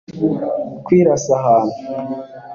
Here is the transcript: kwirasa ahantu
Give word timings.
kwirasa 0.85 1.31
ahantu 1.39 1.77